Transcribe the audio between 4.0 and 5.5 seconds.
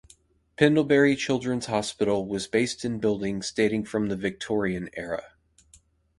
the Victorian era.